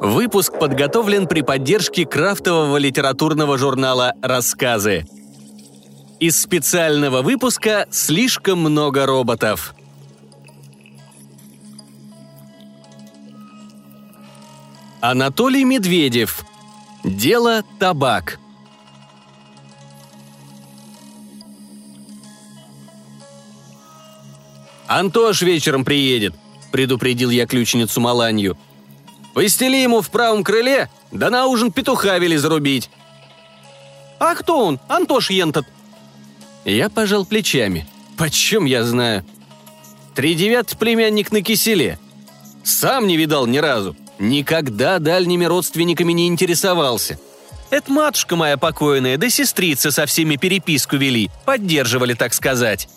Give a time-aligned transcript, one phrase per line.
[0.00, 5.06] Выпуск подготовлен при поддержке крафтового литературного журнала «Рассказы».
[6.18, 9.76] Из специального выпуска «Слишком много роботов».
[15.00, 16.44] Анатолий Медведев.
[17.04, 18.40] Дело табак.
[24.90, 26.34] «Антош вечером приедет»,—
[26.72, 28.58] предупредил я ключницу Маланью.
[29.34, 32.90] «Постели ему в правом крыле, да на ужин петуха вели зарубить».
[34.18, 35.64] «А кто он, Антош Ентот?»
[36.64, 37.86] Я пожал плечами.
[38.18, 39.24] «Почем я знаю?»
[40.16, 42.00] «Тридевятый племянник на киселе.
[42.64, 43.94] Сам не видал ни разу.
[44.18, 47.20] Никогда дальними родственниками не интересовался.
[47.70, 52.88] Это матушка моя покойная, да сестрица со всеми переписку вели, поддерживали, так сказать.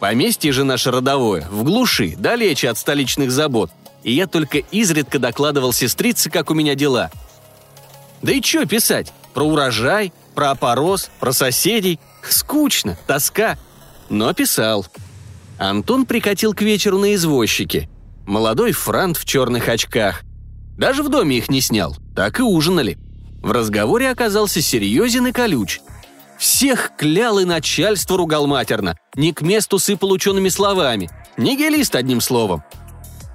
[0.00, 3.70] Поместье же наше родовое, в глуши, далече от столичных забот.
[4.04, 7.10] И я только изредка докладывал сестрице, как у меня дела.
[8.22, 9.12] Да и что писать?
[9.34, 11.98] Про урожай, про опорос, про соседей.
[12.28, 13.58] Скучно, тоска.
[14.08, 14.86] Но писал.
[15.58, 17.88] Антон прикатил к вечеру на извозчике.
[18.24, 20.22] Молодой франт в черных очках.
[20.76, 22.98] Даже в доме их не снял, так и ужинали.
[23.42, 25.80] В разговоре оказался серьезен и колюч–
[26.38, 31.10] всех клял и начальство ругал матерно, не к месту сыпал учеными словами.
[31.36, 32.62] Нигилист, одним словом.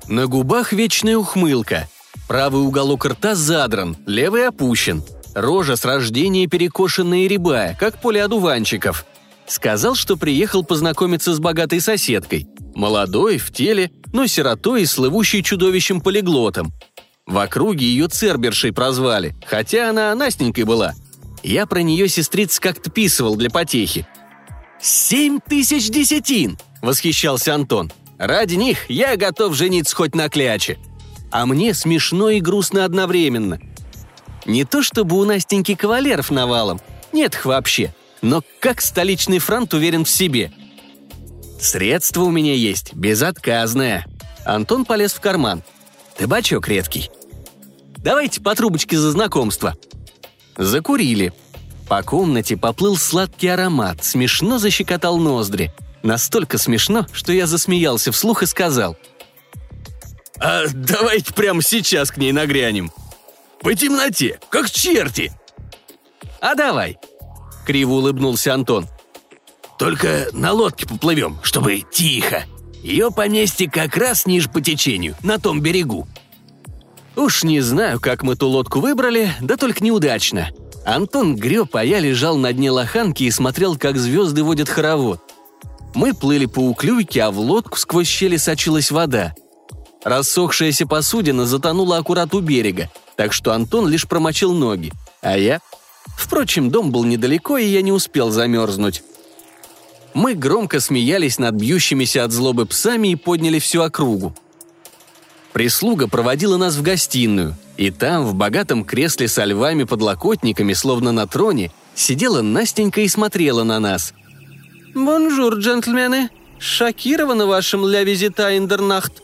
[0.07, 1.87] На губах вечная ухмылка.
[2.27, 5.03] Правый уголок рта задран, левый опущен.
[5.35, 9.05] Рожа с рождения перекошенная и рябая, как поле одуванчиков.
[9.45, 12.47] Сказал, что приехал познакомиться с богатой соседкой.
[12.75, 16.71] Молодой, в теле, но сиротой и слывущей чудовищем полиглотом.
[17.25, 20.93] В округе ее Цербершей прозвали, хотя она Настенькой была–
[21.43, 24.07] я про нее сестриц как-то писывал для потехи.
[24.81, 27.91] «Семь тысяч десятин!»– восхищался Антон.
[28.17, 30.77] «Ради них я готов жениться хоть на кляче».
[31.31, 33.59] А мне смешно и грустно одновременно.
[34.45, 36.79] Не то чтобы у Настеньки кавалеров навалом,
[37.11, 37.91] нет их вообще,
[38.21, 40.51] но как столичный фронт уверен в себе.
[41.59, 44.05] Средство у меня есть, безотказное.
[44.45, 45.63] Антон полез в карман.
[46.17, 47.09] Табачок редкий.
[47.97, 49.75] Давайте по трубочке за знакомство.
[50.55, 51.33] Закурили.
[51.93, 55.71] По комнате поплыл сладкий аромат, смешно защекотал ноздри.
[56.01, 58.97] Настолько смешно, что я засмеялся вслух и сказал.
[60.39, 62.91] «А давайте прямо сейчас к ней нагрянем.
[63.61, 65.33] По темноте, как черти!»
[66.41, 66.97] «А давай!»—
[67.67, 68.87] криво улыбнулся Антон.
[69.77, 72.45] «Только на лодке поплывем, чтобы тихо.
[72.81, 76.07] Ее поместье как раз ниже по течению, на том берегу.
[77.15, 80.49] Уж не знаю, как мы ту лодку выбрали, да только неудачно.
[80.85, 85.21] Антон греб, а я лежал на дне лоханки и смотрел, как звезды водят хоровод.
[85.93, 89.33] Мы плыли по уклюйке, а в лодку сквозь щели сочилась вода.
[90.03, 94.91] Рассохшаяся посудина затонула аккурат у берега, так что Антон лишь промочил ноги,
[95.21, 95.61] а я...
[96.17, 99.03] Впрочем, дом был недалеко, и я не успел замерзнуть.
[100.13, 104.35] Мы громко смеялись над бьющимися от злобы псами и подняли всю округу.
[105.53, 111.71] Прислуга проводила нас в гостиную, и там, в богатом кресле со львами-подлокотниками, словно на троне,
[111.93, 114.13] сидела Настенька и смотрела на нас.
[114.95, 116.29] «Bonjour, джентльмены!
[116.57, 119.21] Шокирована вашим la визита in der Nacht!»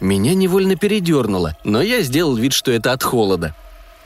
[0.00, 3.54] Меня невольно передернуло, но я сделал вид, что это от холода.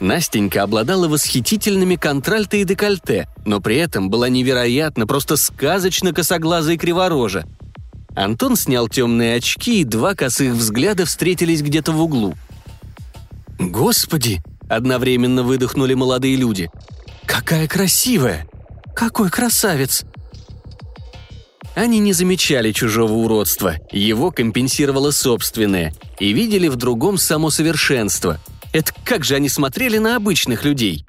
[0.01, 6.77] Настенька обладала восхитительными контральто и декольте, но при этом была невероятно, просто сказочно косоглаза и
[6.77, 7.47] криворожа–
[8.19, 12.35] Антон снял темные очки, и два косых взгляда встретились где-то в углу.
[13.61, 16.69] «Господи!»– одновременно выдохнули молодые люди.
[17.27, 18.49] «Какая красивая!
[18.97, 20.05] Какой красавец!»
[21.77, 28.41] Они не замечали чужого уродства, его компенсировало собственное, и видели в другом само совершенство.
[28.73, 31.07] Это как же они смотрели на обычных людей?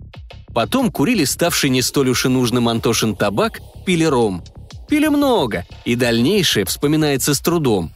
[0.54, 4.44] Потом курили ставший не столь уж и нужным Антошин табак, пили ром–
[4.90, 7.92] Пили много, и дальнейшее вспоминается с трудом.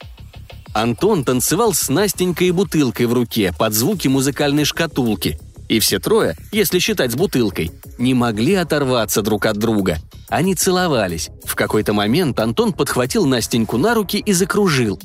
[0.73, 5.39] Антон танцевал с Настенькой и бутылкой в руке под звуки музыкальной шкатулки.
[5.69, 9.97] И все трое, если считать с бутылкой, не могли оторваться друг от друга.
[10.29, 11.29] Они целовались.
[11.45, 14.99] В какой-то момент Антон подхватил Настеньку на руки и закружил.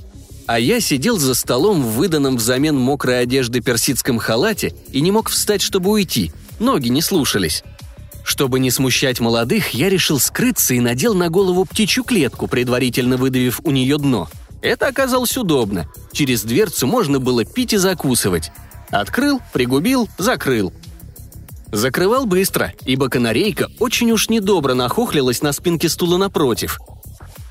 [0.46, 5.29] А я сидел за столом в выданном взамен мокрой одежды персидском халате и не мог
[5.29, 6.32] встать, чтобы уйти.
[6.58, 7.62] Ноги не слушались.
[8.29, 13.59] Чтобы не смущать молодых, я решил скрыться и надел на голову птичью клетку, предварительно выдавив
[13.65, 14.29] у нее дно.
[14.61, 15.89] Это оказалось удобно.
[16.13, 18.53] Через дверцу можно было пить и закусывать.
[18.91, 20.75] Открыл, пригубил, закрыл.
[21.73, 26.81] Закрывал быстро, ибо канарейка очень уж недобро нахохлилась на спинке стула напротив.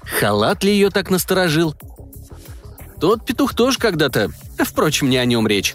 [0.04, 1.74] Халат ли ее так насторожил?
[3.02, 4.30] Тот петух тоже когда-то...
[4.60, 5.74] Впрочем, не о нем речь.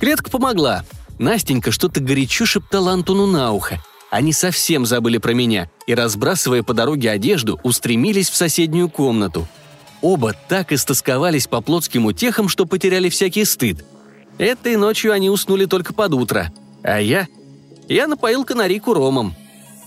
[0.00, 0.86] Клетка помогла.
[1.18, 3.78] Настенька что-то горячо шептала Антону на ухо.
[4.10, 9.46] Они совсем забыли про меня и, разбрасывая по дороге одежду, устремились в соседнюю комнату.
[10.02, 13.84] Оба так истосковались по плотским утехам, что потеряли всякий стыд.
[14.38, 16.52] Этой ночью они уснули только под утро.
[16.82, 17.28] А я?
[17.88, 19.34] Я напоил канарику ромом.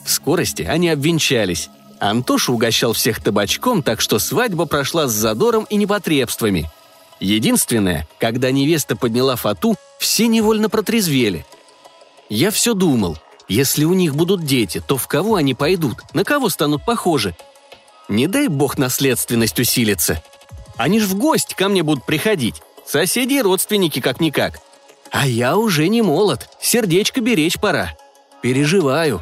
[0.06, 1.70] В скорости они обвенчались.
[2.00, 6.70] Антоша угощал всех табачком, так что свадьба прошла с задором и непотребствами.
[7.20, 11.46] Единственное, когда невеста подняла фату, все невольно протрезвели.
[12.30, 13.18] Я все думал,
[13.48, 17.36] если у них будут дети, то в кого они пойдут, на кого станут похожи?
[18.10, 20.24] Не дай бог наследственность усилится.
[20.78, 22.62] Они ж в гости ко мне будут приходить.
[22.86, 24.60] Соседи и родственники как-никак.
[25.12, 27.94] А я уже не молод, сердечко беречь пора.
[28.42, 29.22] Переживаю.